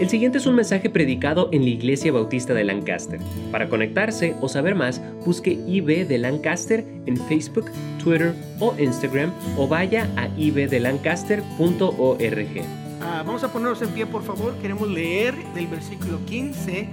[0.00, 3.20] El siguiente es un mensaje predicado en la Iglesia Bautista de Lancaster.
[3.52, 7.70] Para conectarse o saber más, busque IB de Lancaster en Facebook,
[8.02, 12.62] Twitter o Instagram o vaya a ibdelancaster.org.
[13.02, 14.58] Ah, vamos a ponernos en pie, por favor.
[14.58, 16.88] Queremos leer del versículo 15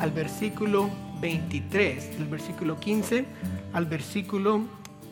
[0.00, 0.88] al versículo
[1.20, 2.18] 23.
[2.18, 3.26] Del versículo 15
[3.74, 4.62] al versículo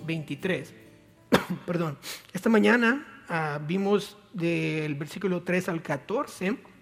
[0.07, 0.73] 23.
[1.67, 1.99] Perdón.
[2.33, 6.73] Esta mañana ah, vimos del versículo 3 al 14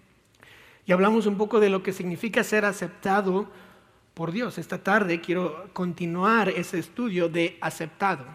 [0.85, 3.49] y hablamos un poco de lo que significa ser aceptado
[4.15, 4.59] por Dios.
[4.59, 8.27] Esta tarde quiero continuar ese estudio de aceptado,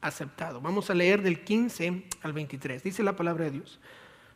[0.00, 0.60] aceptado.
[0.60, 2.82] Vamos a leer del 15 al 23.
[2.82, 3.78] Dice la palabra de Dios.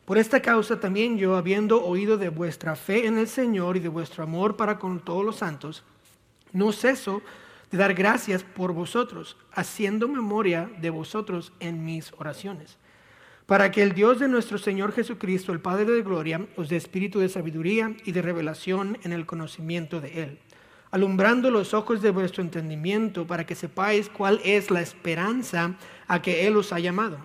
[0.05, 3.89] Por esta causa también yo, habiendo oído de vuestra fe en el Señor y de
[3.89, 5.83] vuestro amor para con todos los santos,
[6.53, 7.23] no ceso
[7.71, 12.77] de dar gracias por vosotros, haciendo memoria de vosotros en mis oraciones
[13.45, 17.19] para que el Dios de nuestro Señor Jesucristo, el Padre de Gloria, os dé espíritu
[17.19, 20.39] de sabiduría y de revelación en el conocimiento de Él,
[20.89, 25.75] alumbrando los ojos de vuestro entendimiento para que sepáis cuál es la esperanza
[26.07, 27.19] a que Él os ha llamado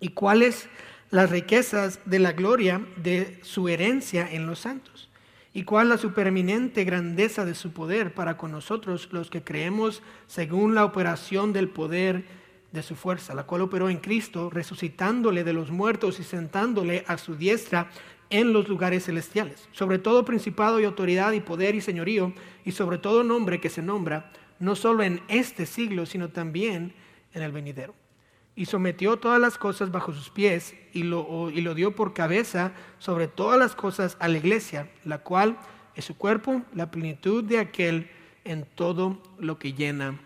[0.00, 0.68] y cuáles
[1.10, 5.10] las riquezas de la gloria de su herencia en los santos
[5.52, 10.74] y cuál la supereminente grandeza de su poder para con nosotros los que creemos según
[10.74, 12.24] la operación del poder
[12.72, 17.18] de su fuerza, la cual operó en Cristo, resucitándole de los muertos y sentándole a
[17.18, 17.90] su diestra
[18.30, 22.32] en los lugares celestiales, sobre todo principado y autoridad y poder y señorío,
[22.64, 26.94] y sobre todo nombre que se nombra, no solo en este siglo, sino también
[27.34, 27.94] en el venidero.
[28.54, 32.72] Y sometió todas las cosas bajo sus pies y lo, y lo dio por cabeza
[32.98, 35.58] sobre todas las cosas a la iglesia, la cual
[35.94, 38.10] es su cuerpo, la plenitud de aquel
[38.44, 40.20] en todo lo que llena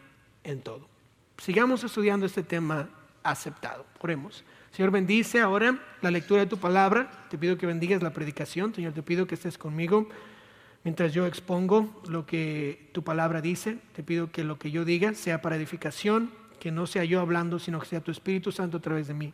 [0.44, 0.95] en todo
[1.38, 2.88] sigamos estudiando este tema
[3.22, 3.86] aceptado.
[4.00, 4.44] Oremos.
[4.70, 7.10] Señor, bendice ahora la lectura de tu palabra.
[7.30, 8.74] Te pido que bendigas la predicación.
[8.74, 10.08] Señor, te pido que estés conmigo
[10.84, 13.78] mientras yo expongo lo que tu palabra dice.
[13.94, 16.30] Te pido que lo que yo diga sea para edificación,
[16.60, 19.32] que no sea yo hablando, sino que sea tu Espíritu Santo a través de mí.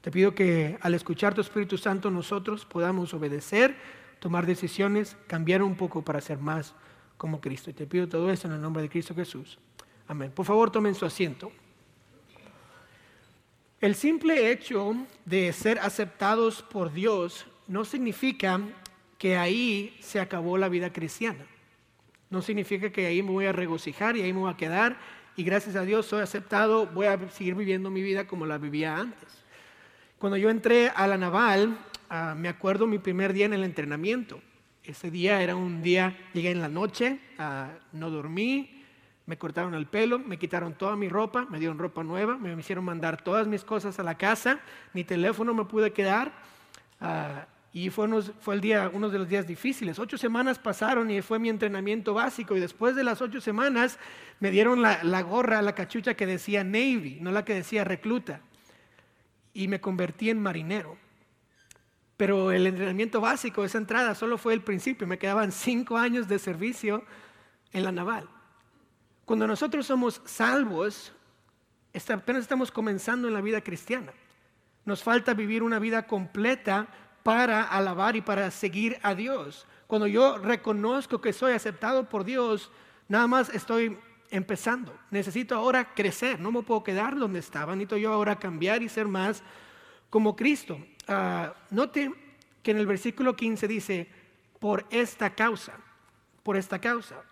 [0.00, 3.76] Te pido que al escuchar tu Espíritu Santo nosotros podamos obedecer,
[4.20, 6.74] tomar decisiones, cambiar un poco para ser más
[7.16, 7.70] como Cristo.
[7.70, 9.58] Y te pido todo esto en el nombre de Cristo Jesús.
[10.08, 10.32] Amén.
[10.34, 11.52] Por favor, tomen su asiento.
[13.80, 14.96] El simple hecho
[15.26, 18.58] de ser aceptados por Dios no significa
[19.18, 21.46] que ahí se acabó la vida cristiana.
[22.30, 24.96] No significa que ahí me voy a regocijar y ahí me voy a quedar
[25.36, 28.96] y gracias a Dios soy aceptado, voy a seguir viviendo mi vida como la vivía
[28.96, 29.28] antes.
[30.18, 34.40] Cuando yo entré a la naval, ah, me acuerdo mi primer día en el entrenamiento.
[34.82, 38.77] Ese día era un día, llegué en la noche, ah, no dormí,
[39.28, 42.82] me cortaron el pelo, me quitaron toda mi ropa, me dieron ropa nueva, me hicieron
[42.82, 44.58] mandar todas mis cosas a la casa,
[44.94, 46.32] mi teléfono me pude quedar.
[46.98, 48.08] Ah, y fue,
[48.54, 49.98] el día, uno de los días difíciles.
[49.98, 52.56] Ocho semanas pasaron y fue mi entrenamiento básico.
[52.56, 53.98] Y después de las ocho semanas
[54.40, 58.40] me dieron la, la gorra, la cachucha que decía Navy, no la que decía recluta.
[59.52, 60.96] Y me convertí en marinero.
[62.16, 65.06] Pero el entrenamiento básico, esa entrada, solo fue el principio.
[65.06, 67.04] Me quedaban cinco años de servicio
[67.74, 68.26] en la naval.
[69.28, 71.12] Cuando nosotros somos salvos,
[72.08, 74.14] apenas estamos comenzando en la vida cristiana.
[74.86, 76.88] Nos falta vivir una vida completa
[77.22, 79.66] para alabar y para seguir a Dios.
[79.86, 82.70] Cuando yo reconozco que soy aceptado por Dios,
[83.06, 83.98] nada más estoy
[84.30, 84.98] empezando.
[85.10, 89.08] Necesito ahora crecer, no me puedo quedar donde estaba, necesito yo ahora cambiar y ser
[89.08, 89.42] más
[90.08, 90.80] como Cristo.
[91.06, 92.14] Ah, note
[92.62, 94.08] que en el versículo 15 dice,
[94.58, 95.74] por esta causa,
[96.42, 97.27] por esta causa.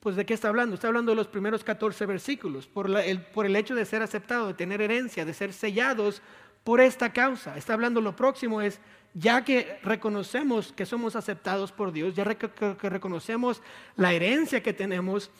[0.00, 0.74] Pues de qué está hablando?
[0.74, 4.46] Está hablando de los primeros 14 versículos, por, el, por el hecho de ser aceptado,
[4.46, 6.22] de tener herencia, de ser sellados
[6.64, 7.58] por esta causa.
[7.58, 8.80] Está hablando lo próximo es,
[9.12, 13.62] ya que reconocemos que somos aceptados por Dios, ya que reconocemos
[13.96, 15.30] la herencia que tenemos,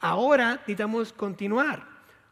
[0.00, 1.86] ahora necesitamos continuar.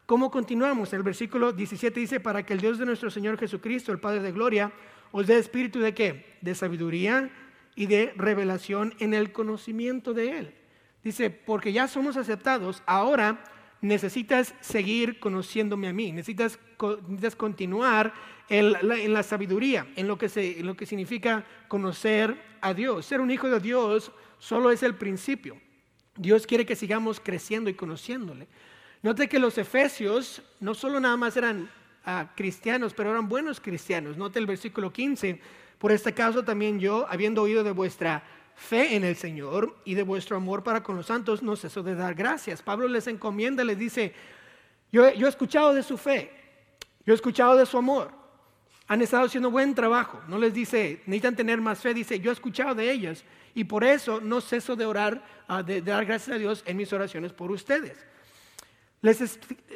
[0.05, 0.91] ¿Cómo continuamos?
[0.91, 4.33] El versículo 17 dice, para que el Dios de nuestro Señor Jesucristo, el Padre de
[4.33, 4.73] Gloria,
[5.13, 6.37] os dé espíritu de qué?
[6.41, 7.29] De sabiduría
[7.75, 10.56] y de revelación en el conocimiento de Él
[11.07, 13.41] Dice, porque ya somos aceptados, ahora
[13.79, 16.59] necesitas seguir conociéndome a mí, necesitas,
[17.37, 18.13] continuar
[18.49, 20.27] en la, sabiduría, en lo, que
[20.85, 23.05] significa conocer a Dios.
[23.05, 25.57] Ser un hijo de Dios solo es el principio.
[26.17, 28.49] Dios quiere que sigamos creciendo y conociéndole.
[29.01, 31.69] Note que los efesios no solo nada más eran
[32.03, 34.17] ah, cristianos, pero eran buenos cristianos.
[34.17, 35.39] Note el versículo 15.
[35.77, 38.25] Por este caso también yo, habiendo oído de vuestra
[38.57, 41.95] fe en el Señor y de vuestro amor para con los santos, no ceso de
[41.95, 42.63] dar gracias.
[42.63, 44.13] Pablo les encomienda, les dice,
[44.91, 46.31] yo, yo he escuchado de su fe,
[47.05, 48.11] yo he escuchado de su amor,
[48.87, 50.19] han estado haciendo buen trabajo.
[50.27, 53.23] No les dice, necesitan tener más fe, dice, yo he escuchado de ellas
[53.53, 56.91] y por eso no ceso de orar, ah, de, dar gracias a Dios en mis
[56.91, 57.97] oraciones por ustedes.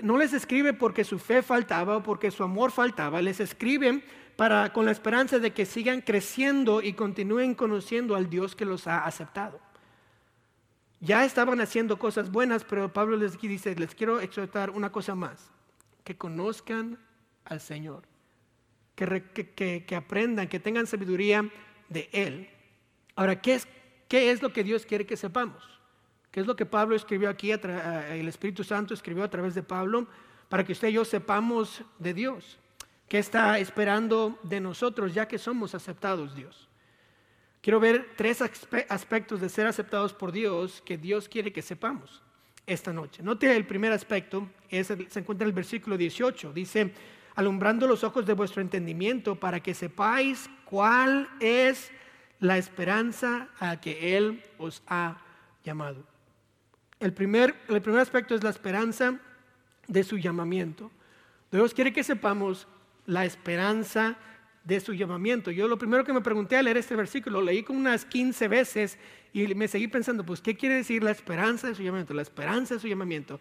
[0.01, 4.03] no les escribe porque su fe faltaba o porque su amor faltaba, les escriben
[4.73, 9.05] con la esperanza de que sigan creciendo y continúen conociendo al Dios que los ha
[9.05, 9.59] aceptado.
[10.99, 15.51] Ya estaban haciendo cosas buenas, pero Pablo les dice, les quiero exhortar una cosa más,
[16.03, 16.97] que conozcan
[17.45, 18.03] al Señor
[19.07, 21.49] que, aprendan, que tengan sabiduría
[21.89, 22.49] de Él.
[23.15, 23.67] Ahora, ¿qué es,
[24.07, 25.63] ¿qué es lo que Dios quiere que sepamos?
[26.31, 30.07] ¿Qué es lo que Pablo escribió aquí, el Espíritu Santo escribió a través de Pablo,
[30.49, 32.57] para que usted y yo sepamos de Dios?
[33.11, 36.69] ¿Qué está esperando de nosotros ya que somos aceptados Dios?
[37.59, 42.23] Quiero ver tres aspectos de ser aceptados por Dios que Dios quiere que sepamos
[42.65, 43.21] esta noche.
[43.21, 46.53] Note el primer aspecto, se encuentra en el versículo 18.
[46.53, 46.93] Dice,
[47.35, 51.91] alumbrando los ojos de vuestro entendimiento para que sepáis cuál es
[52.39, 55.21] la esperanza a que Él os ha
[55.65, 56.01] llamado.
[56.97, 59.19] El primer, el primer aspecto es la esperanza
[59.89, 60.89] de su llamamiento.
[61.51, 62.69] Dios quiere que sepamos
[63.05, 64.17] la esperanza
[64.63, 65.51] de su llamamiento.
[65.51, 68.47] Yo lo primero que me pregunté al leer este versículo, lo leí como unas 15
[68.47, 68.97] veces
[69.33, 72.13] y me seguí pensando, pues, ¿qué quiere decir la esperanza de su llamamiento?
[72.13, 73.39] La esperanza de su llamamiento.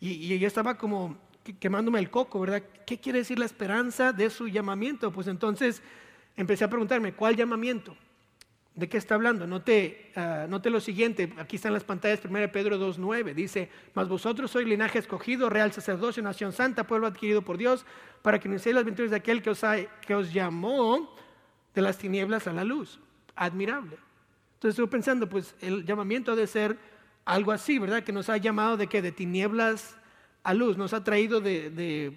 [0.00, 1.18] Y, y yo estaba como
[1.58, 2.62] quemándome el coco, ¿verdad?
[2.86, 5.10] ¿Qué quiere decir la esperanza de su llamamiento?
[5.10, 5.82] Pues entonces
[6.36, 7.96] empecé a preguntarme, ¿cuál llamamiento?
[8.80, 9.46] ¿De qué está hablando?
[9.46, 14.50] Note, uh, note lo siguiente, aquí están las pantallas, 1 Pedro 2.9, dice, mas vosotros
[14.50, 17.84] sois linaje escogido, real sacerdocio, nación santa, pueblo adquirido por Dios,
[18.22, 19.60] para que iniciéis las virtudes de aquel que os,
[20.00, 21.14] que os llamó
[21.74, 22.98] de las tinieblas a la luz.
[23.36, 23.98] Admirable.
[24.54, 26.78] Entonces estuve pensando, pues el llamamiento ha de ser
[27.26, 28.02] algo así, ¿verdad?
[28.02, 29.94] Que nos ha llamado de que de tinieblas
[30.42, 32.14] a luz, nos ha traído de,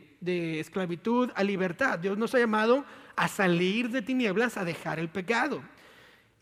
[0.62, 2.00] esclavitud a libertad.
[2.00, 2.86] Dios nos ha llamado
[3.18, 5.62] a salir de tinieblas, a dejar el pecado.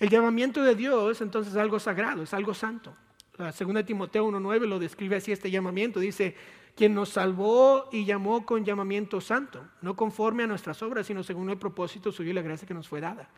[0.01, 2.94] El llamamiento de Dios entonces es algo sagrado, es algo santo.
[3.38, 6.01] La segunda Timoteo 1.9 lo describe así este llamamiento.
[6.01, 6.36] Dice,
[6.75, 11.50] quien nos salvó y llamó con llamamiento santo, no conforme a nuestras obras, sino según
[11.50, 13.30] el propósito suyo y la gracia que nos fue dada.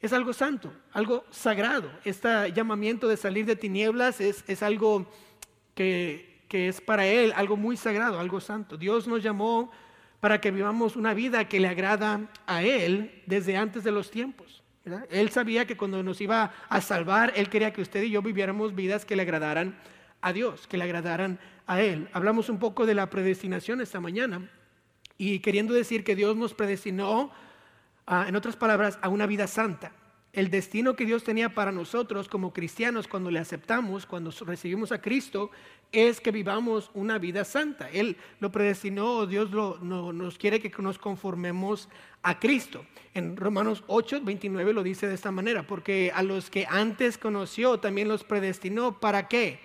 [0.00, 1.90] Es algo santo, algo sagrado.
[2.04, 5.06] Este llamamiento de salir de tinieblas es, es algo
[5.74, 8.76] que que es para Él algo muy sagrado, algo santo.
[8.76, 9.70] Dios nos llamó
[10.18, 14.60] para que vivamos una vida que le agrada a Él desde antes de los tiempos.
[15.10, 18.74] Él sabía que cuando nos iba a salvar, Él quería que usted y yo viviéramos
[18.74, 19.78] vidas que le agradaran
[20.22, 22.08] a Dios, que le agradaran a Él.
[22.12, 24.48] Hablamos un poco de la predestinación esta mañana
[25.18, 27.30] y queriendo decir que Dios nos predestinó,
[28.06, 29.92] ah, en otras palabras, a una vida santa
[30.32, 35.00] el destino que Dios tenía para nosotros como cristianos cuando le aceptamos, cuando recibimos a
[35.00, 35.50] Cristo,
[35.90, 37.90] es que vivamos una vida santa.
[37.90, 41.88] Él lo predestinó, Dios nos quiere que nos conformemos
[42.22, 42.84] a Cristo.
[43.12, 47.80] En Romanos 8, 29 lo dice de esta manera, porque a los que antes conoció
[47.80, 49.00] también los predestinó.
[49.00, 49.58] ¿Para qué?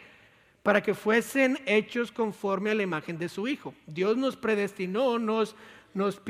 [0.63, 3.75] Para que fuesen hechos conforme a la imagen de su Hijo.
[3.85, 5.55] Dios nos predestinó, nos
[5.95, 6.21] nos,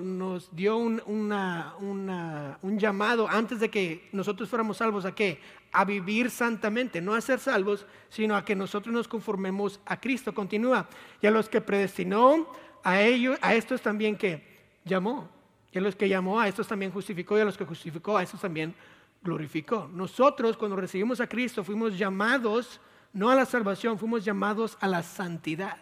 [0.00, 5.40] nos dio un, un, llamado antes de que nosotros fuéramos salvos a qué?
[5.72, 10.32] A vivir santamente, no a ser salvos, sino a que nosotros nos conformemos a Cristo.
[10.32, 10.88] Continúa.
[11.20, 12.46] Y a los que predestinó,
[12.84, 14.40] a ellos, a estos también que
[14.84, 15.28] llamó.
[15.72, 17.36] Y a los que llamó, a estos también justificó.
[17.36, 18.72] Y a los que justificó, a estos también
[19.20, 19.90] glorificó.
[19.92, 22.80] Nosotros cuando recibimos a Cristo fuimos llamados,
[23.12, 25.78] no a la salvación, fuimos llamados a la santidad.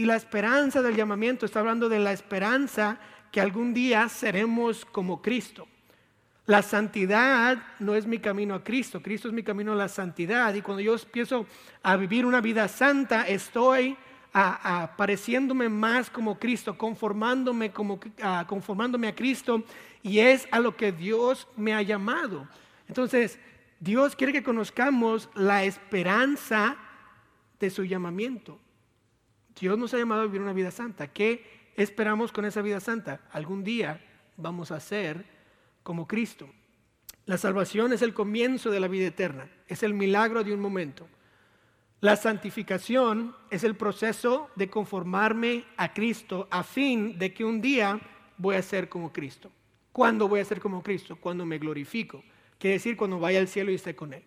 [0.00, 2.98] Y la esperanza del llamamiento está hablando de la esperanza
[3.30, 5.68] que algún día seremos como Cristo.
[6.46, 10.54] La santidad no es mi camino a Cristo, Cristo es mi camino a la santidad.
[10.54, 11.44] Y cuando yo empiezo
[11.82, 13.94] a vivir una vida santa, estoy
[14.32, 19.62] a, pareciéndome más como Cristo, conformándome, como, a, conformándome a Cristo,
[20.02, 22.48] y es a lo que Dios me ha llamado.
[22.88, 23.38] Entonces,
[23.80, 26.78] Dios quiere que conozcamos la esperanza
[27.58, 28.58] de su llamamiento.
[29.60, 31.08] Dios nos ha llamado a vivir una vida santa.
[31.08, 31.44] ¿Qué
[31.76, 33.20] esperamos con esa vida santa?
[33.30, 34.00] Algún día
[34.38, 35.26] vamos a ser
[35.82, 36.48] como Cristo.
[37.26, 41.06] La salvación es el comienzo de la vida eterna, es el milagro de un momento.
[42.00, 48.00] La santificación es el proceso de conformarme a Cristo a fin de que un día
[48.38, 49.52] voy a ser como Cristo.
[49.92, 51.16] ¿Cuándo voy a ser como Cristo?
[51.16, 52.24] Cuando me glorifico.
[52.58, 54.22] Quiere decir cuando vaya al cielo y esté con Él.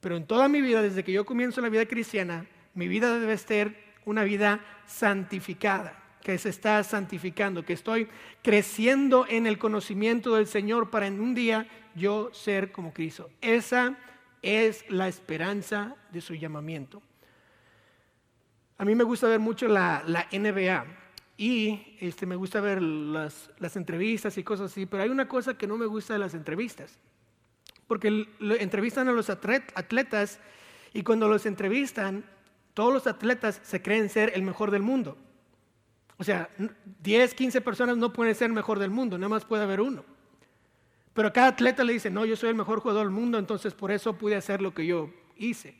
[0.00, 3.36] Pero en toda mi vida, desde que yo comienzo la vida cristiana, mi vida debe
[3.38, 8.08] ser una vida santificada, que se está santificando, que estoy
[8.42, 13.30] creciendo en el conocimiento del Señor para en un día yo ser como Cristo.
[13.40, 13.96] Esa
[14.42, 17.02] es la esperanza de su llamamiento.
[18.76, 20.84] A mí me gusta ver mucho la, NBA
[21.36, 25.56] y este, me gusta ver las, las, entrevistas y cosas así, pero hay una cosa
[25.56, 26.98] que no me gusta de las entrevistas,
[27.86, 30.40] porque entrevistan a los atletas
[30.92, 32.24] y cuando los entrevistan,
[32.74, 35.16] todos los atletas se creen ser el mejor del mundo.
[36.18, 36.48] O sea,
[37.00, 40.04] 10, 15 personas no pueden ser el mejor del mundo, nada más puede haber uno.
[41.12, 43.92] Pero cada atleta le dice, no, yo soy el mejor jugador del mundo, entonces por
[43.92, 45.76] eso pude hacer lo que yo hice.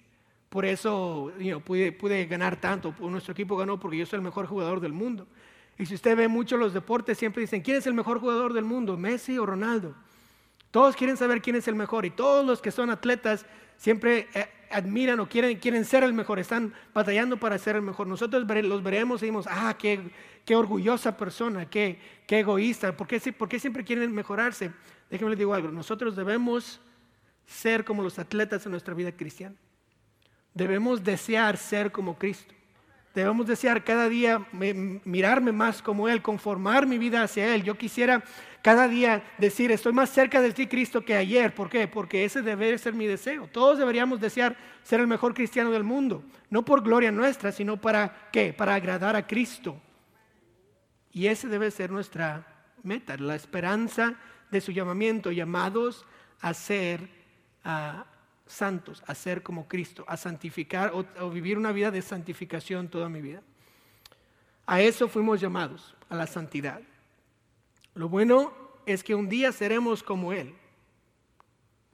[0.48, 1.32] Por eso
[1.64, 2.94] pude, pude, ganar tanto.
[3.00, 5.26] Nuestro equipo ganó porque yo soy el mejor jugador del mundo.
[5.76, 8.64] Y si usted ve mucho los deportes, siempre dicen, ¿quién es el mejor jugador del
[8.64, 8.96] mundo?
[8.96, 9.96] ¿Messi o Ronaldo?
[10.70, 13.46] Todos quieren saber quién es el mejor y todos los que son atletas
[13.76, 18.07] siempre eh, admiran o quieren, quieren ser el mejor, están batallando para ser el mejor.
[18.07, 20.11] Nosotros los veremos y decimos, ah, qué,
[20.45, 24.73] qué orgullosa persona, qué, qué egoísta, ¿Por qué, ¿por qué siempre quieren mejorarse?
[25.11, 26.81] Déjenme les digo algo, nosotros debemos
[27.47, 29.54] ser como los atletas en nuestra vida cristiana.
[30.54, 32.54] Debemos desear ser como Cristo.
[33.14, 37.62] Debemos desear cada día mirarme más como Él, conformar mi vida hacia Él.
[37.62, 38.25] Yo quisiera
[38.64, 41.54] cada día decir, estoy más cerca de ti, Cristo, que ayer.
[41.54, 41.87] ¿Por qué?
[41.87, 43.47] Porque ese debe ser mi deseo.
[43.47, 46.25] Todos deberíamos desear ser el mejor cristiano del mundo.
[46.49, 48.54] No por gloria nuestra, sino para qué?
[48.54, 49.78] Para agradar a Cristo.
[51.12, 52.47] Y ese debe ser nuestra
[52.83, 54.14] meta, la esperanza
[54.50, 56.06] de su llamamiento, llamados
[56.40, 57.11] a ser
[58.47, 63.21] santos, a ser como Cristo, a santificar o, vivir una vida de santificación toda mi
[63.21, 63.42] vida.
[64.64, 66.80] A eso fuimos llamados, a la santidad.
[67.94, 68.52] Lo bueno
[68.86, 70.54] es que un día seremos como Él.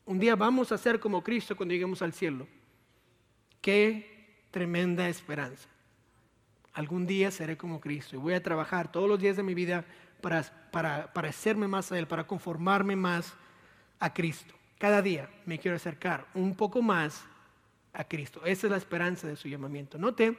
[0.06, 2.46] Un día vamos a ser como Cristo cuando lleguemos al cielo.
[3.60, 5.68] Qué tremenda esperanza.
[6.72, 9.84] Algún día seré como Cristo y voy a trabajar todos los días de mi vida
[10.20, 13.34] para, para parecerme más a Él, para conformarme más
[13.98, 14.54] a Cristo.
[14.78, 17.24] Cada día me quiero acercar un poco más
[17.92, 18.40] a Cristo.
[18.44, 19.98] Esa es la esperanza de su llamamiento.
[19.98, 20.38] Note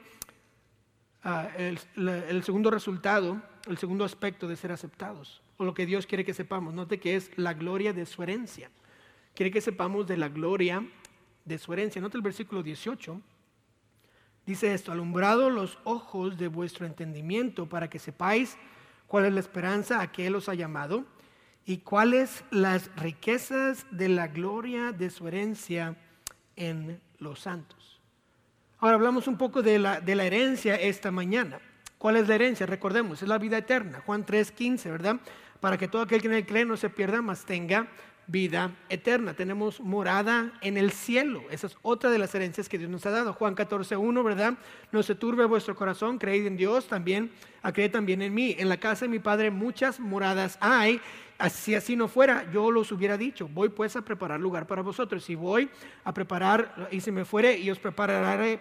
[1.22, 6.24] ah, el, segundo resultado, el segundo aspecto de ser aceptados, o lo que Dios quiere
[6.24, 6.74] que sepamos.
[6.74, 8.70] Note que es la gloria de su herencia.
[9.34, 10.84] Quiere que sepamos de la gloria
[11.44, 12.00] de su herencia.
[12.00, 13.20] Note el versículo 18.
[14.44, 18.56] Dice esto, alumbrado los ojos de vuestro entendimiento para que sepáis
[19.06, 21.04] cuál es la esperanza a que Él os ha llamado
[21.64, 25.96] y cuáles las riquezas de la gloria de su herencia
[26.56, 28.00] en los santos.
[28.78, 31.60] Ahora hablamos un poco de la, de la herencia esta mañana.
[32.02, 32.66] ¿Cuál es la herencia?
[32.66, 34.02] Recordemos, es la vida eterna.
[34.04, 35.20] Juan 3:15, ¿verdad?
[35.60, 37.86] Para que todo aquel que en él cree no se pierda, mas tenga
[38.26, 39.34] vida eterna.
[39.34, 41.44] Tenemos morada en el cielo.
[41.52, 43.32] Esa es otra de las herencias que Dios nos ha dado.
[43.34, 44.54] Juan 14.1, ¿verdad?
[44.90, 47.30] No se turbe vuestro corazón, creed en Dios, también,
[47.72, 48.56] creed también en mí.
[48.58, 51.00] En la casa de mi Padre muchas moradas hay
[51.48, 55.24] si así no fuera, yo los hubiera dicho, voy pues a preparar lugar para vosotros.
[55.24, 55.68] Si voy
[56.04, 58.60] a preparar, y si me fuere y os prepararé,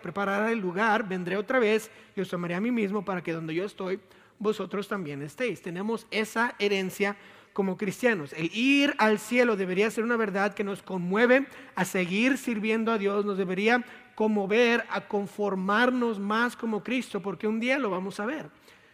[0.52, 3.66] el lugar, vendré otra vez y os tomaré a mí mismo para que donde yo
[3.66, 4.00] estoy,
[4.40, 5.62] vosotros también estéis.
[5.62, 7.16] Tenemos esa herencia
[7.54, 8.34] como cristianos.
[8.34, 12.98] El ir al cielo debería ser una verdad que nos conmueve a seguir sirviendo a
[12.98, 13.84] Dios, nos debería
[14.16, 18.50] conmover a conformarnos más como Cristo, porque un día lo vamos a ver.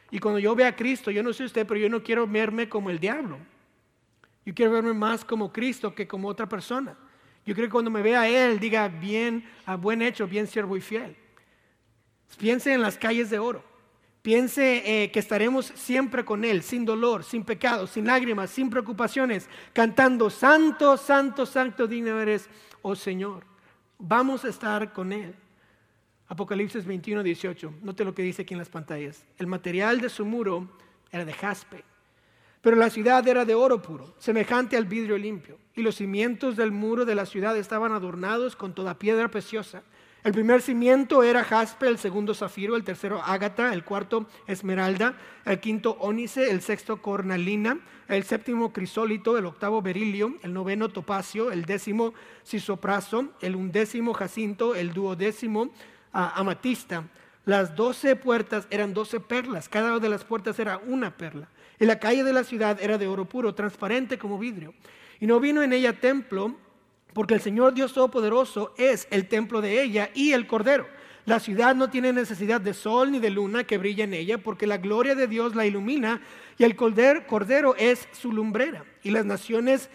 [0.10, 2.70] Y cuando yo vea a Cristo, yo no sé usted, pero yo no quiero verme
[2.70, 3.38] como el diablo.
[4.48, 6.98] Yo quiero verme más como Cristo que como otra persona.
[7.46, 10.80] Yo creo que cuando me vea Él, diga bien, a buen hecho, bien siervo y
[10.80, 11.18] fiel.
[12.38, 13.62] Piense en las calles de oro.
[14.22, 19.50] Piense eh, que estaremos siempre con Él, sin dolor, sin pecado, sin lágrimas, sin preocupaciones,
[19.74, 22.50] cantando, Santo, Santo, Santo, digno eres,
[22.84, 23.44] oh Señor.
[24.00, 25.36] Vamos a estar con Él.
[26.30, 27.74] Apocalipsis 21, 18.
[27.82, 29.26] Note lo que dice aquí en las pantallas.
[29.38, 30.70] El material de su muro
[31.12, 31.84] era de jaspe
[32.68, 36.74] pero la ciudad era de oro puro, semejante al vidrio limpio, y los cimientos del
[36.74, 39.84] muro de la ciudad estaban adornados con toda piedra preciosa.
[40.26, 45.14] El primer cimiento era jaspe, el segundo zafiro, el tercero ágata, el cuarto esmeralda,
[45.46, 51.54] el quinto ónice, el sexto cornalina, el séptimo crisólito, el octavo berilio, el noveno topacio,
[51.54, 55.70] el décimo sisopraso, el undécimo jacinto, el duodécimo
[56.12, 57.06] ah, amatista.
[57.46, 61.48] Las doce puertas eran doce perlas, cada una de las puertas era una perla.
[61.80, 64.74] Y la calle de la ciudad era de oro puro, transparente como vidrio.
[65.20, 66.56] Y no vino en ella templo,
[67.14, 70.88] porque el Señor Dios Todopoderoso es el templo de ella y el Cordero.
[71.28, 74.66] La ciudad no tiene necesidad de sol ni de luna que brille en ella, porque
[74.66, 76.22] la gloria de Dios la ilumina
[76.58, 78.86] y el cordero es su lumbrera.
[79.04, 79.90] Y las naciones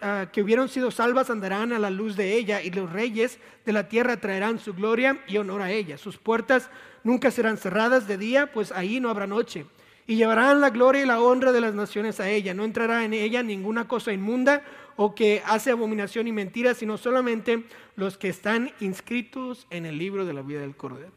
[0.00, 3.72] ah, que hubieron sido salvas andarán a la luz de ella, y los reyes de
[3.74, 5.98] la tierra traerán su gloria y honor a ella.
[5.98, 6.70] Sus puertas
[7.04, 9.66] nunca serán cerradas de día, pues ahí no habrá noche
[10.08, 12.54] y llevarán la gloria y la honra de las naciones a ella.
[12.54, 14.64] No entrará en ella ninguna cosa inmunda
[14.96, 20.24] o que hace abominación y mentira, sino solamente los que están inscritos en el libro
[20.24, 21.12] de la vida del Cordero.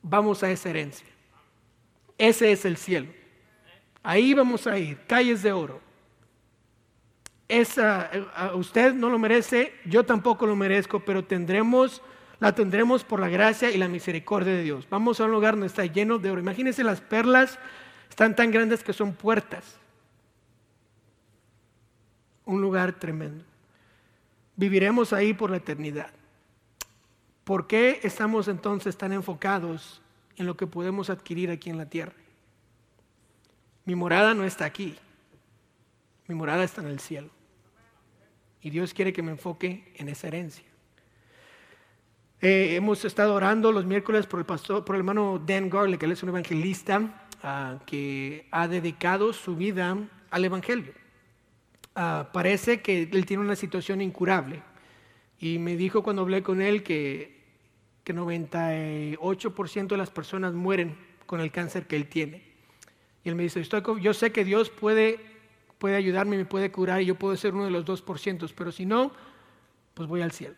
[0.00, 1.08] Vamos a esa herencia.
[2.16, 3.08] Ese es el cielo.
[4.04, 5.80] Ahí vamos a ir, calles de oro.
[7.48, 8.12] Esa,
[8.54, 12.00] usted no lo merece, yo tampoco lo merezco, pero tendremos,
[12.40, 14.88] la tendremos por la gracia y la misericordia de Dios.
[14.88, 16.40] Vamos a un lugar donde está lleno de oro.
[16.40, 17.58] Imagínense las perlas,
[18.08, 19.78] están tan grandes que son puertas.
[22.46, 23.44] Un lugar tremendo.
[24.56, 26.10] Viviremos ahí por la eternidad.
[27.44, 30.00] ¿Por qué estamos entonces tan enfocados
[30.36, 32.14] en lo que podemos adquirir aquí en la tierra?
[33.84, 34.96] Mi morada no está aquí.
[36.26, 37.28] Mi morada está en el cielo.
[38.62, 40.69] Y Dios quiere que me enfoque en esa herencia.
[42.42, 46.12] Eh, hemos estado orando los miércoles por el pastor, por el hermano Dan que él
[46.12, 49.98] es un evangelista ah, que ha dedicado su vida
[50.30, 50.94] al evangelio.
[51.94, 54.62] Ah, parece que él tiene una situación incurable.
[55.38, 57.42] Y me dijo cuando hablé con él que,
[58.04, 62.42] que 98% de las personas mueren con el cáncer que él tiene.
[63.22, 63.62] Y él me dice,
[64.00, 65.20] yo sé que Dios puede,
[65.78, 68.86] puede ayudarme, me puede curar y yo puedo ser uno de los 2%, pero si
[68.86, 69.12] no,
[69.92, 70.54] pues voy al cielo.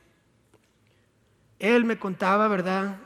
[1.62, 2.96] Él me contaba, ¿verdad?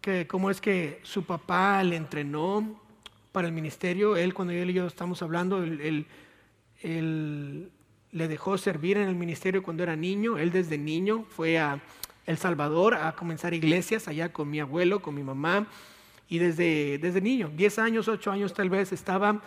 [0.00, 2.82] Que cómo es que su papá le entrenó
[3.30, 4.16] para el ministerio.
[4.16, 6.06] Él, cuando él y yo estamos hablando, él,
[6.82, 10.38] le dejó servir en el ministerio cuando era niño.
[10.38, 11.80] Él desde niño fue a
[12.26, 15.68] El Salvador a comenzar iglesias allá con mi abuelo, con mi mamá.
[16.28, 19.40] Y desde, desde niño, 10 años, 8 años tal vez, estaba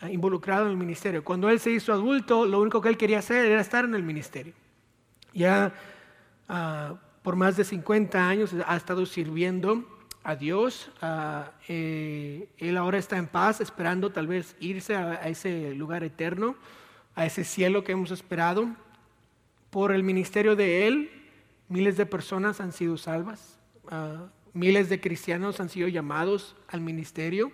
[0.00, 1.22] eh, involucrado en el ministerio.
[1.22, 4.02] Cuando él se hizo adulto, lo único que él quería hacer era estar en el
[4.02, 4.54] ministerio.
[5.34, 5.74] Ya
[6.48, 6.94] ah,
[7.26, 9.84] por más de 50 años ha estado sirviendo
[10.22, 10.92] a Dios.
[11.02, 16.54] Ah, eh, él ahora está en paz, esperando tal vez irse a, ese lugar eterno,
[17.16, 18.68] a ese cielo que hemos esperado.
[19.70, 21.10] Por el ministerio de él,
[21.68, 23.58] miles de personas han sido salvas.
[23.90, 27.50] Ah, Miles de cristianos han sido llamados al ministerio.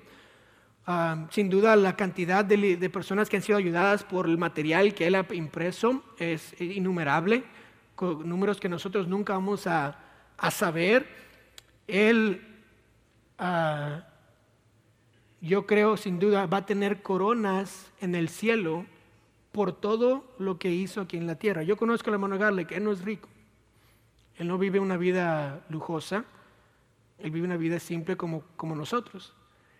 [0.86, 5.06] Ah, sin duda la cantidad de, personas que han sido ayudadas por el material que
[5.06, 7.44] él ha impreso es innumerable,
[8.02, 9.98] números que nosotros nunca vamos a,
[10.50, 11.06] saber.
[11.86, 12.42] Él,
[13.38, 14.04] ah,
[15.40, 18.86] yo creo sin duda, va a tener coronas en el cielo
[19.52, 21.62] por todo lo que hizo aquí en la tierra.
[21.62, 23.28] Yo conozco a hermano Garle, que él no es rico,
[24.36, 26.24] él no vive una vida lujosa
[27.22, 29.32] él vive una vida simple como, como nosotros.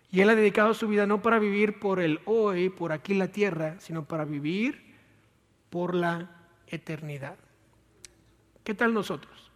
[0.09, 3.27] Y Él ha dedicado su vida no para vivir por el hoy, por aquí la
[3.27, 4.95] tierra, sino para vivir
[5.69, 6.29] por la
[6.67, 7.37] eternidad.
[8.63, 9.51] ¿Qué tal nosotros?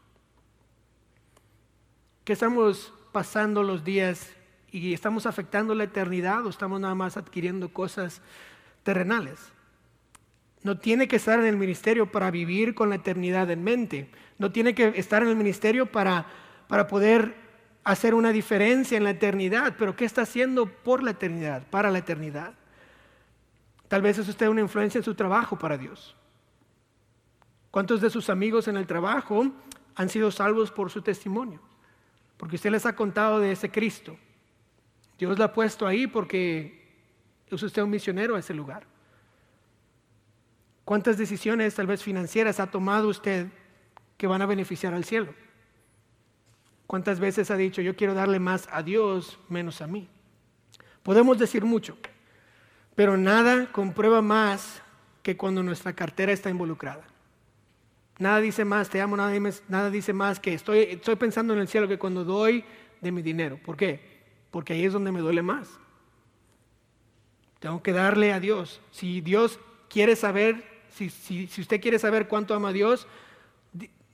[2.25, 4.33] ¿Qué estamos pasando los días
[4.69, 8.21] y estamos afectando la eternidad o estamos nada más adquiriendo cosas
[8.83, 9.39] terrenales?
[10.63, 14.11] No tiene que estar en el ministerio para vivir con la eternidad en mente.
[14.39, 16.25] No tiene que estar en el ministerio para,
[16.67, 17.35] para poder
[17.85, 21.99] hacer una diferencia en la eternidad, pero ¿qué está haciendo por la eternidad, para la
[21.99, 22.53] eternidad?
[23.87, 26.17] Tal vez es usted una influencia en su trabajo para Dios.
[27.71, 29.47] ¿Cuántos de sus amigos en el trabajo
[29.95, 31.59] han sido salvos por su testimonio?
[32.37, 34.17] Porque usted les ha contado de ese Cristo.
[35.17, 36.87] Dios lo ha puesto ahí porque
[37.49, 38.85] es usted un misionero a ese lugar.
[40.85, 43.47] ¿Cuántas decisiones tal vez financieras ha tomado usted
[44.17, 45.33] que van a beneficiar al cielo?
[46.85, 50.07] ¿Cuántas veces ha dicho, yo quiero darle más a Dios menos a mí?
[51.03, 51.97] Podemos decir mucho,
[52.95, 54.81] pero nada comprueba más
[55.21, 57.05] que cuando nuestra cartera está involucrada.
[58.19, 61.87] Nada dice más, te amo, nada, dice más que estoy, estoy pensando en el cielo
[61.87, 62.63] que cuando doy
[63.01, 63.59] de mi dinero.
[63.63, 63.99] ¿Por qué?
[64.49, 65.79] Porque ahí es donde me duele más.
[67.59, 68.81] Tengo que darle a Dios.
[68.91, 73.07] Si Dios quiere saber, si, si usted quiere saber cuánto ama a Dios,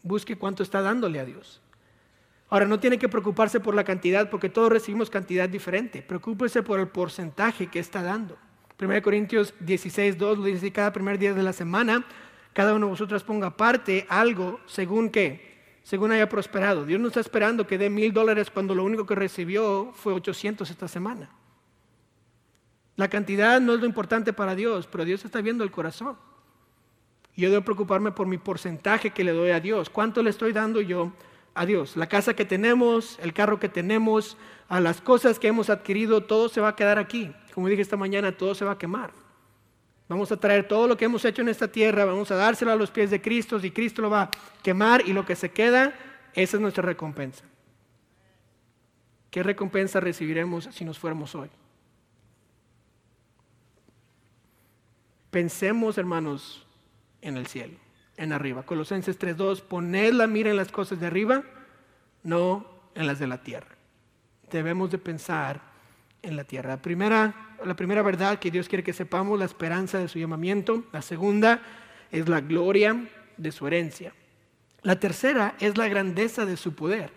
[0.02, 1.62] busque cuánto está dándole a Dios.
[2.50, 6.04] Ahora, no tiene que preocuparse por la cantidad porque todos recibimos cantidad diferente.
[6.04, 8.38] Preocúpese por el porcentaje que está dando.
[8.80, 12.06] 1 Corintios 16, 2 lo dice cada primer día de la semana,
[12.54, 16.86] cada uno de vosotros ponga aparte algo según que, según haya prosperado.
[16.86, 20.70] Dios no está esperando que dé mil dólares cuando lo único que recibió fue 800
[20.70, 21.30] esta semana.
[22.96, 26.16] La cantidad no es lo importante para Dios, pero Dios está viendo el corazón.
[27.36, 29.90] Yo debo preocuparme por mi porcentaje que le doy a Dios.
[29.90, 31.12] ¿Cuánto le estoy dando yo
[31.56, 31.96] a Dios.
[31.96, 34.38] La casa que tenemos, el carro que tenemos,
[34.70, 37.32] a las cosas que hemos adquirido, todo se va a quedar aquí.
[37.54, 39.12] Como dije esta mañana, todo se va a quemar.
[40.08, 42.76] Vamos a traer todo lo que hemos hecho en esta tierra, vamos a dárselo a
[42.76, 45.94] los pies de Cristo y Cristo lo va a quemar y lo que se queda,
[46.34, 47.46] esa es nuestra recompensa.
[49.32, 51.50] ¿Qué recompensa recibiremos si nos fuéramos hoy?
[55.32, 56.68] Pensemos, hermanos,
[57.22, 57.84] en el cielo
[58.18, 58.64] en arriba.
[58.64, 61.44] Colosenses 3.2, poned la mira en las cosas de arriba,
[62.24, 63.76] no en las de la tierra.
[64.52, 65.62] Debemos de pensar
[66.24, 66.78] en la tierra.
[66.78, 70.84] Primera, la primera verdad que Dios quiere que sepamos, la esperanza de su llamamiento.
[70.92, 71.62] La segunda
[72.12, 73.08] es la gloria
[73.38, 74.14] de su herencia.
[74.82, 77.12] La tercera es la grandeza de su poder.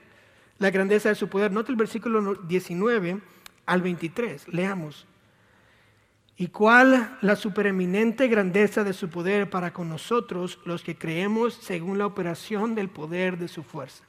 [0.59, 1.53] La grandeza de su poder.
[1.53, 3.21] Nota el versículo 19
[3.64, 4.49] al 23.
[4.49, 5.07] Leamos.
[6.37, 11.97] ¿Y cuál la supereminente grandeza de su poder para con nosotros, los que creemos según
[11.97, 14.05] la operación del poder de su fuerza?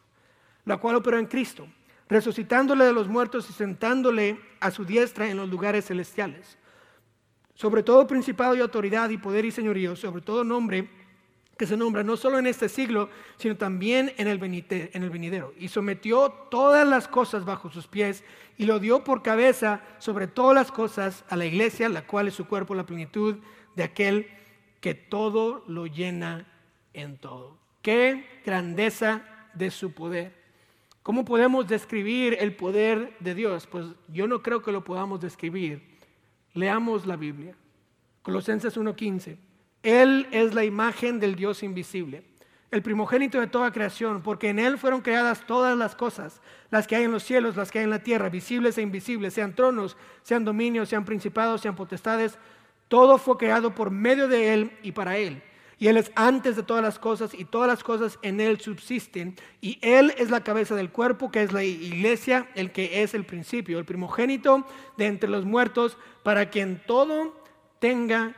[0.65, 1.67] La cual operó en Cristo
[2.09, 6.57] resucitándole de los muertos y sentándole a su diestra en los lugares celestiales.
[7.53, 10.89] Sobre todo principado y autoridad y poder y señorío, sobre todo nombre
[11.57, 15.53] que se nombra no solo en este siglo, sino también en el, en el venidero.
[15.57, 18.23] Y sometió todas las cosas bajo sus pies
[18.57, 22.35] y lo dio por cabeza sobre todas las cosas a la iglesia, la cual es
[22.35, 23.37] su cuerpo, la plenitud
[23.75, 24.27] de aquel
[24.81, 26.45] que todo lo llena
[26.93, 27.57] en todo.
[27.81, 30.36] Qué grandeza de su poder.
[31.07, 33.65] ¿Cómo podemos describir el poder de Dios?
[33.65, 35.81] Pues yo no creo que lo podamos describir.
[36.53, 37.55] Leamos la Biblia.
[38.21, 39.37] Colosenses 1:15.
[39.83, 42.25] Él es la imagen del Dios invisible,
[42.71, 46.41] el primogénito de toda creación, porque en Él fueron creadas todas las cosas,
[46.71, 49.33] las que hay en los cielos, las que hay en la tierra, visibles e invisibles,
[49.33, 52.37] sean tronos, sean dominios, sean principados, sean potestades.
[52.89, 55.41] Todo fue creado por medio de Él y para Él.
[55.79, 59.35] Y Él es antes de todas las cosas y todas las cosas en Él subsisten.
[59.61, 63.25] Y Él es la cabeza del cuerpo, que es la iglesia, el que es el
[63.25, 64.65] principio, el primogénito
[64.97, 67.35] de entre los muertos, para que en todo
[67.79, 68.35] tenga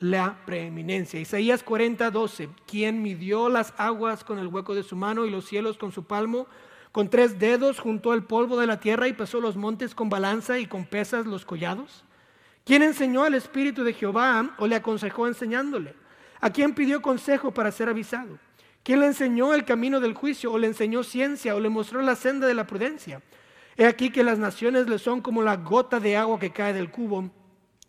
[0.00, 1.20] la preeminencia.
[1.20, 2.48] Isaías 40, 12.
[2.66, 6.04] Quien midió las aguas con el hueco de su mano y los cielos con su
[6.04, 6.46] palmo,
[6.92, 10.58] con tres dedos juntó el polvo de la tierra y pesó los montes con balanza
[10.58, 12.04] y con pesas los collados.
[12.64, 15.94] ¿Quién enseñó al Espíritu de Jehová o le aconsejó enseñándole?
[16.40, 18.38] ¿A quién pidió consejo para ser avisado?
[18.82, 22.16] ¿Quién le enseñó el camino del juicio o le enseñó ciencia o le mostró la
[22.16, 23.20] senda de la prudencia?
[23.76, 26.90] He aquí que las naciones le son como la gota de agua que cae del
[26.90, 27.30] cubo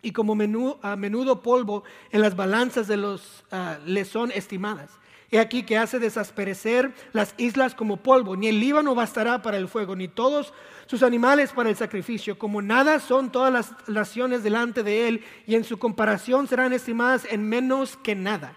[0.02, 4.92] y como a menudo polvo en las balanzas de los uh, le son estimadas.
[5.32, 9.68] He aquí que hace desasperecer las islas como polvo, ni el Líbano bastará para el
[9.68, 10.54] fuego, ni todos
[10.88, 12.40] sus animales para el sacrificio.
[12.40, 17.28] Como nada son todas las naciones delante de él, y en su comparación serán estimadas
[17.30, 18.54] en menos que nada.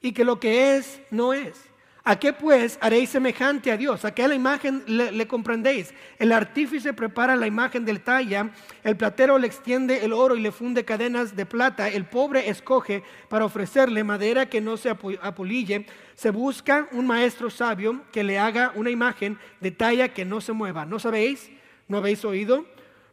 [0.00, 1.71] Y que lo que es, no es.
[2.04, 4.04] ¿A qué pues haréis semejante a Dios?
[4.04, 5.94] ¿A qué la imagen le, comprendéis?
[6.18, 8.50] El artífice prepara la imagen del talla,
[8.82, 13.04] el platero le extiende el oro y le funde cadenas de plata, el pobre escoge
[13.28, 15.86] para ofrecerle madera que no se apolille,
[16.16, 20.52] se busca un maestro sabio que le haga una imagen de talla que no se
[20.52, 20.84] mueva.
[20.84, 21.52] ¿No sabéis?
[21.86, 22.66] ¿No habéis oído?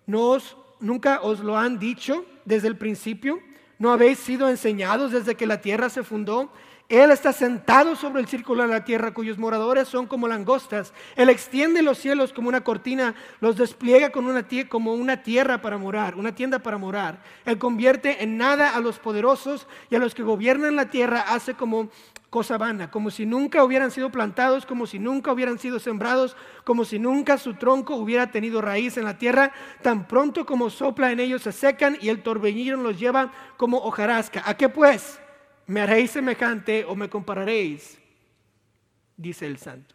[0.07, 0.39] ¿No
[0.79, 3.39] ¿Nunca os lo han dicho desde el principio?
[3.77, 6.51] ¿No habéis sido enseñados desde que la tierra se fundó?
[6.89, 10.91] Él está sentado sobre el círculo de la tierra, cuyos moradores son como langostas.
[11.15, 15.77] Él extiende los cielos como una cortina, los despliega como una, como una tierra para
[15.77, 17.21] morar, una tienda para morar.
[17.45, 21.53] Él convierte en nada a los poderosos y a los que gobiernan la tierra hace
[21.53, 21.89] como
[22.31, 26.85] cosa vana, como si nunca hubieran sido plantados, como si nunca hubieran sido sembrados, como
[26.85, 29.51] si nunca su tronco hubiera tenido raíz en la tierra.
[29.83, 34.41] Tan pronto como sopla en ellos se secan y el torbellino los lleva como hojarasca.
[34.43, 35.19] ¿A qué pues?
[35.69, 37.99] ¿Me haréis semejante o me compararéis?
[39.15, 39.93] Dice el santo.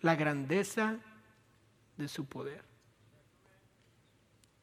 [0.00, 0.96] La grandeza
[1.96, 2.60] de su poder.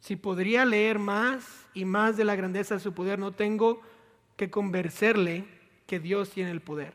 [0.02, 3.82] Si podría leer más y más de la grandeza de su poder, no tengo
[4.36, 5.46] que convencerle
[5.88, 6.94] que Dios tiene el poder.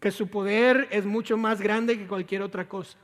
[0.00, 2.98] Que su poder es mucho más grande que cualquier otra cosa.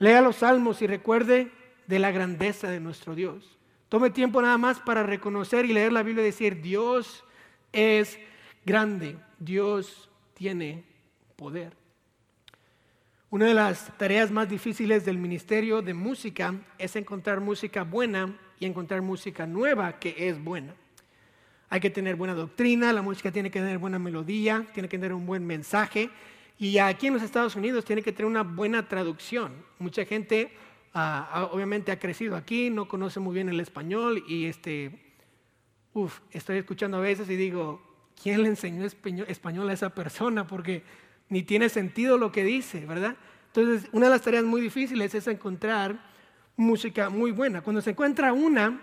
[0.00, 1.52] Lea los salmos y recuerde
[1.86, 3.56] de la grandeza de nuestro Dios.
[3.88, 7.24] Tome tiempo nada más para reconocer y leer la Biblia y decir, Dios
[7.72, 8.18] es
[8.64, 9.16] grande.
[9.38, 10.84] Dios tiene
[11.36, 11.76] poder.
[13.30, 18.64] Una de las tareas más difíciles del ministerio de música es encontrar música buena y
[18.64, 20.74] encontrar música nueva que es buena.
[21.68, 25.12] Hay que tener buena doctrina, la música tiene que tener buena melodía, tiene que tener
[25.12, 26.08] un buen mensaje
[26.58, 29.52] y aquí en los Estados Unidos tiene que tener una buena traducción.
[29.78, 30.50] Mucha gente
[30.94, 35.07] ah, obviamente ha crecido aquí, no conoce muy bien el español y este,
[36.30, 37.82] Estoy escuchando a veces y digo,
[38.20, 40.46] ¿quién le enseñó español a esa persona?
[40.46, 40.82] Porque
[41.28, 43.16] ni tiene sentido lo que dice, ¿verdad?
[43.46, 45.98] Entonces, una de las tareas muy difíciles es encontrar
[46.56, 47.62] música muy buena.
[47.62, 48.80] Cuando se encuentra una,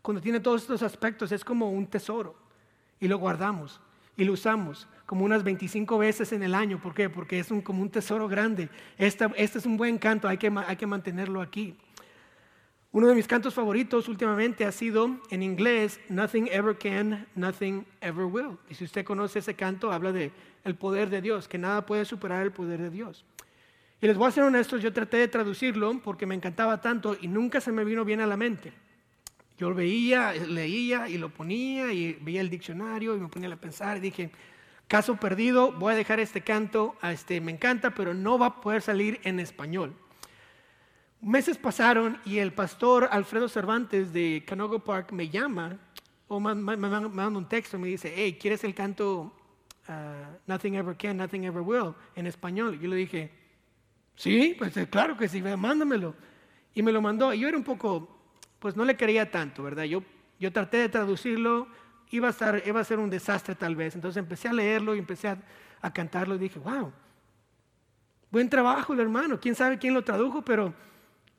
[0.00, 2.34] cuando tiene todos estos aspectos, es como un tesoro
[3.00, 3.80] y lo guardamos
[4.16, 6.80] y lo usamos como unas 25 veces en el año.
[6.80, 7.10] ¿Por qué?
[7.10, 8.68] Porque es un, como un tesoro grande.
[8.96, 11.76] Este, este es un buen canto, hay que, hay que mantenerlo aquí.
[12.94, 18.26] Uno de mis cantos favoritos últimamente ha sido en inglés Nothing ever can, nothing ever
[18.26, 18.58] will.
[18.68, 20.30] Y si usted conoce ese canto, habla de
[20.62, 23.24] el poder de Dios, que nada puede superar el poder de Dios.
[24.02, 27.28] Y les voy a ser honestos, yo traté de traducirlo porque me encantaba tanto y
[27.28, 28.74] nunca se me vino bien a la mente.
[29.56, 33.56] Yo lo veía, leía y lo ponía y veía el diccionario y me ponía a
[33.56, 34.32] pensar y dije,
[34.86, 38.82] caso perdido, voy a dejar este canto, este, me encanta, pero no va a poder
[38.82, 39.94] salir en español.
[41.22, 45.78] Meses pasaron y el pastor Alfredo Cervantes de Canogo Park me llama
[46.26, 49.32] o me, manda un texto y me dice, hey, ¿quieres el canto
[49.88, 49.92] uh,
[50.48, 52.76] Nothing Ever Can, Nothing Ever Will en español?
[52.80, 53.30] Yo le dije,
[54.16, 56.16] sí, pues eh, claro que sí, mándamelo.
[56.74, 57.32] Y me lo mandó.
[57.32, 58.18] Y yo era un poco,
[58.58, 59.84] pues no le quería tanto, ¿verdad?
[59.84, 60.02] Yo,
[60.40, 61.68] yo traté de traducirlo,
[62.10, 63.94] iba a, estar, iba a ser un desastre tal vez.
[63.94, 65.38] Entonces empecé a leerlo y empecé a,
[65.82, 66.92] a cantarlo y dije, wow,
[68.28, 69.38] buen trabajo el hermano.
[69.38, 70.42] ¿Quién sabe quién lo tradujo?
[70.42, 70.74] Pero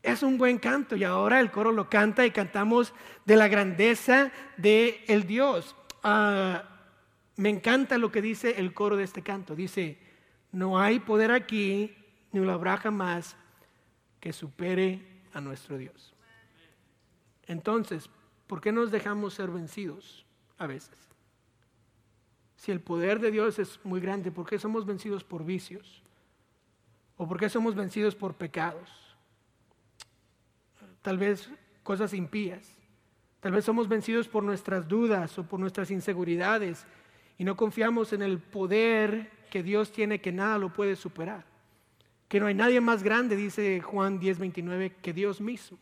[0.03, 2.93] es un buen canto y ahora el coro lo canta y cantamos
[3.25, 5.75] de la grandeza de el Dios.
[6.03, 6.63] Ah,
[7.37, 9.55] me encanta lo que dice el coro de este canto.
[9.55, 9.97] Dice,
[10.51, 11.95] no hay poder aquí,
[12.33, 13.37] ni lo habrá jamás,
[14.19, 16.13] que supere a nuestro Dios.
[17.47, 18.09] Entonces,
[18.45, 20.25] ¿por qué nos dejamos ser vencidos
[20.57, 20.97] a veces?
[22.57, 26.03] Si el poder de Dios es muy grande, ¿por qué somos vencidos por vicios?
[27.15, 29.02] ¿O por qué somos vencidos por pecados?
[31.03, 31.51] Tal vez
[31.83, 32.75] cosas impías.
[33.39, 36.87] Tal vez somos vencidos por nuestras dudas o por nuestras inseguridades
[37.37, 41.45] y no confiamos en el poder que Dios tiene que nada lo puede superar.
[42.29, 45.77] Que no hay nadie más grande, dice Juan 10:29, que Dios mismo.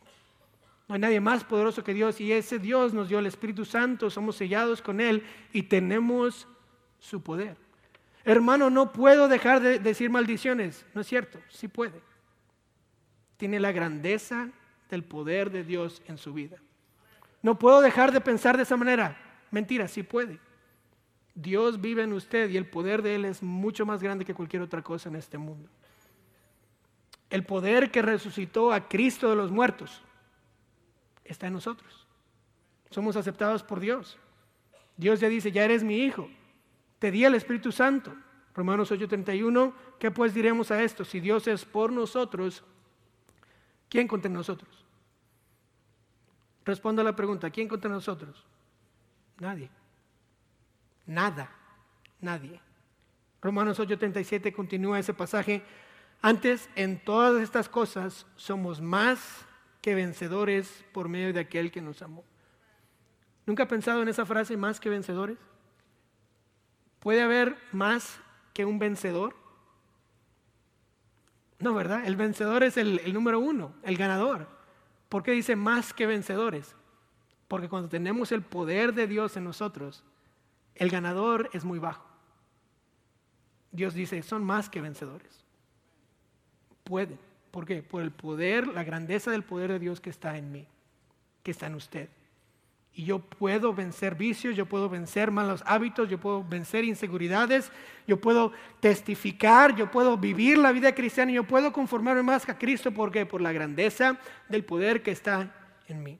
[0.88, 4.10] No hay nadie más poderoso que Dios y ese Dios nos dio el Espíritu Santo,
[4.10, 6.48] somos sellados con Él y tenemos
[6.98, 7.56] su poder.
[8.24, 12.00] Hermano, no puedo dejar de decir maldiciones, no es cierto, sí puede.
[13.36, 14.50] Tiene la grandeza
[14.92, 16.58] del poder de Dios en su vida.
[17.40, 19.16] No puedo dejar de pensar de esa manera.
[19.50, 20.38] Mentira, sí puede.
[21.34, 24.60] Dios vive en usted y el poder de Él es mucho más grande que cualquier
[24.60, 25.70] otra cosa en este mundo.
[27.30, 30.02] El poder que resucitó a Cristo de los muertos
[31.24, 32.06] está en nosotros.
[32.90, 34.18] Somos aceptados por Dios.
[34.98, 36.28] Dios ya dice, ya eres mi hijo.
[36.98, 38.14] Te di el Espíritu Santo.
[38.54, 41.06] Romanos 8:31, ¿qué pues diremos a esto?
[41.06, 42.62] Si Dios es por nosotros,
[43.88, 44.81] ¿quién contra nosotros?
[46.64, 48.44] Responda a la pregunta, ¿quién contra nosotros?
[49.38, 49.68] Nadie.
[51.06, 51.50] Nada,
[52.20, 52.60] nadie.
[53.40, 55.62] Romanos 8:37 continúa ese pasaje.
[56.20, 59.44] Antes, en todas estas cosas, somos más
[59.80, 62.24] que vencedores por medio de aquel que nos amó.
[63.44, 65.38] ¿Nunca ha pensado en esa frase, más que vencedores?
[67.00, 68.20] ¿Puede haber más
[68.54, 69.34] que un vencedor?
[71.58, 72.06] No, ¿verdad?
[72.06, 74.46] El vencedor es el, el número uno, el ganador.
[75.12, 76.74] ¿Por qué dice más que vencedores?
[77.46, 80.02] Porque cuando tenemos el poder de Dios en nosotros,
[80.74, 82.06] el ganador es muy bajo.
[83.72, 85.44] Dios dice, son más que vencedores.
[86.82, 87.18] Pueden.
[87.50, 87.82] ¿Por qué?
[87.82, 90.66] Por el poder, la grandeza del poder de Dios que está en mí,
[91.42, 92.08] que está en usted.
[92.94, 97.72] Y yo puedo vencer vicios, yo puedo vencer malos hábitos, yo puedo vencer inseguridades,
[98.06, 102.58] yo puedo testificar, yo puedo vivir la vida cristiana y yo puedo conformarme más a
[102.58, 102.92] Cristo.
[102.92, 103.24] ¿Por qué?
[103.24, 105.54] Por la grandeza del poder que está
[105.88, 106.18] en mí.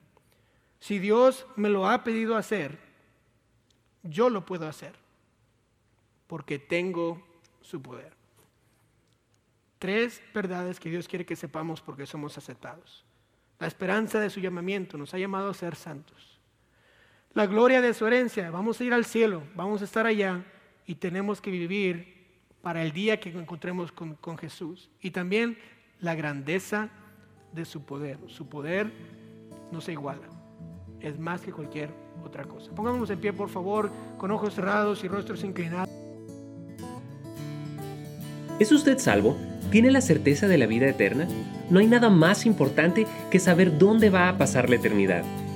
[0.79, 2.79] Si Dios me lo ha pedido hacer,
[4.01, 4.95] yo lo puedo hacer
[6.25, 7.23] porque tengo
[7.61, 8.13] su poder.
[9.77, 13.05] Tres verdades que Dios quiere que sepamos porque somos aceptados.
[13.59, 16.32] La esperanza de su llamamiento nos ha llamado a ser santos
[17.33, 18.51] la gloria de su herencia.
[18.51, 20.43] Vamos a ir al cielo, vamos a estar allá
[20.85, 22.13] y tenemos que vivir
[22.61, 24.89] para el día que encontremos con, con Jesús.
[25.01, 25.57] Y también
[25.99, 26.89] la grandeza
[27.51, 28.17] de su poder.
[28.27, 28.91] Su poder
[29.71, 30.27] no se iguala,
[30.99, 31.89] es más que cualquier
[32.23, 32.71] otra cosa.
[32.73, 35.89] Pongámonos en pie, por favor, con ojos cerrados y rostros inclinados.
[38.59, 39.35] ¿Es usted salvo?
[39.71, 41.27] ¿Tiene la certeza de la vida eterna?
[41.71, 45.23] No hay nada más importante que saber dónde va a pasar la eternidad.